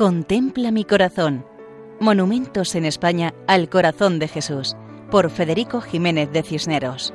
[0.00, 1.44] Contempla mi corazón.
[2.00, 4.74] Monumentos en España al corazón de Jesús,
[5.10, 7.12] por Federico Jiménez de Cisneros.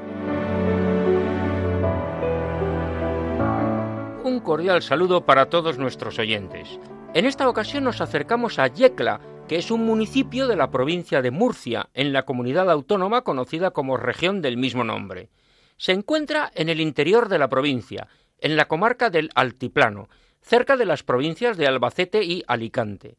[4.23, 6.79] Un cordial saludo para todos nuestros oyentes.
[7.15, 11.31] En esta ocasión nos acercamos a Yecla, que es un municipio de la provincia de
[11.31, 15.31] Murcia, en la comunidad autónoma conocida como región del mismo nombre.
[15.77, 18.07] Se encuentra en el interior de la provincia,
[18.37, 20.07] en la comarca del Altiplano,
[20.45, 23.15] cerca de las provincias de Albacete y Alicante.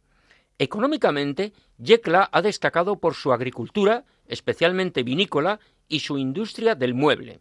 [0.58, 5.58] Económicamente, Yecla ha destacado por su agricultura, especialmente vinícola,
[5.88, 7.40] y su industria del mueble.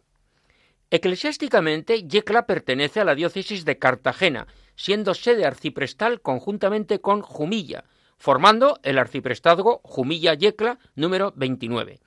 [0.90, 7.84] Eclesiásticamente, Yecla pertenece a la diócesis de Cartagena, siendo sede arciprestal conjuntamente con Jumilla,
[8.18, 12.00] formando el arciprestazgo Jumilla-Yecla número 29.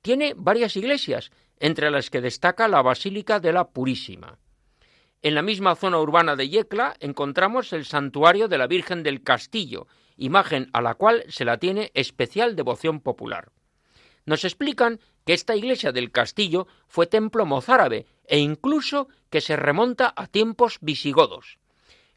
[0.00, 4.38] Tiene varias iglesias, entre las que destaca la Basílica de la Purísima.
[5.22, 9.86] En la misma zona urbana de Yecla encontramos el santuario de la Virgen del Castillo,
[10.16, 13.50] imagen a la cual se la tiene especial devoción popular.
[14.24, 20.12] Nos explican que esta iglesia del castillo fue templo mozárabe e incluso que se remonta
[20.16, 21.58] a tiempos visigodos.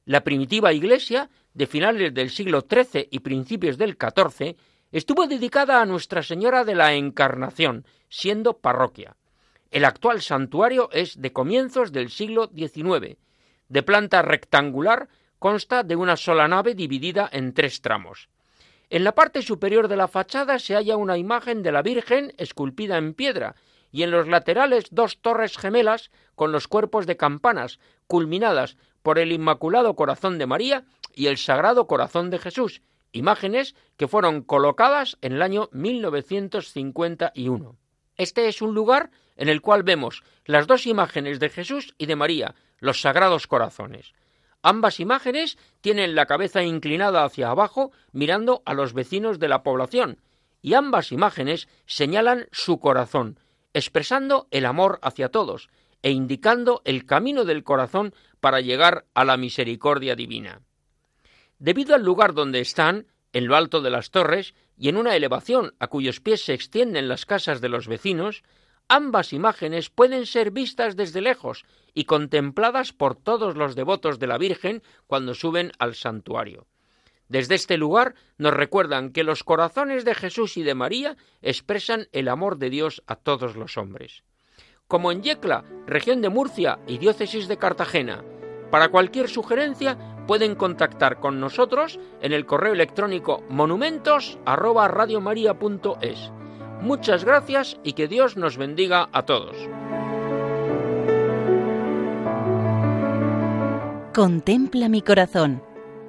[0.05, 4.55] La primitiva iglesia, de finales del siglo XIII y principios del XIV,
[4.92, 9.16] estuvo dedicada a Nuestra Señora de la Encarnación, siendo parroquia.
[9.72, 13.17] El actual santuario es de comienzos del siglo XIX.
[13.67, 18.30] De planta rectangular, consta de una sola nave dividida en tres tramos.
[18.89, 22.98] En la parte superior de la fachada se halla una imagen de la Virgen esculpida
[22.98, 23.56] en piedra,
[23.92, 29.31] y en los laterales dos torres gemelas con los cuerpos de campanas, culminadas por el
[29.31, 35.33] Inmaculado Corazón de María y el Sagrado Corazón de Jesús, imágenes que fueron colocadas en
[35.33, 37.76] el año 1951.
[38.16, 42.18] Este es un lugar en el cual vemos las dos imágenes de Jesús y de
[42.18, 44.12] María, los sagrados corazones.
[44.62, 50.20] Ambas imágenes tienen la cabeza inclinada hacia abajo mirando a los vecinos de la población,
[50.61, 53.39] y ambas imágenes señalan su corazón,
[53.73, 55.70] expresando el amor hacia todos
[56.02, 60.61] e indicando el camino del corazón para llegar a la misericordia divina.
[61.60, 65.76] Debido al lugar donde están, en lo alto de las torres y en una elevación
[65.80, 68.44] a cuyos pies se extienden las casas de los vecinos,
[68.92, 71.64] Ambas imágenes pueden ser vistas desde lejos
[71.94, 76.66] y contempladas por todos los devotos de la Virgen cuando suben al santuario.
[77.28, 82.28] Desde este lugar nos recuerdan que los corazones de Jesús y de María expresan el
[82.28, 84.23] amor de Dios a todos los hombres.
[84.88, 88.23] Como en Yecla, región de Murcia y diócesis de Cartagena,
[88.72, 96.39] para cualquier sugerencia pueden contactar con nosotros en el correo electrónico monumentos@radiomaria.es.
[96.82, 99.56] Muchas gracias y que Dios nos bendiga a todos.
[104.14, 105.64] Contempla mi corazón.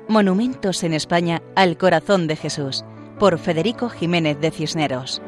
[0.09, 2.85] Monumentos en España al corazón de Jesús,
[3.19, 5.23] por Federico Jiménez de Cisneros.